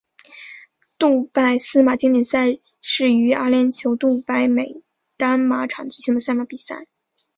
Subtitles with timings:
[0.97, 4.81] 杜拜司马经典赛是于阿联酋杜拜美
[5.15, 6.87] 丹马场举行的赛马比赛。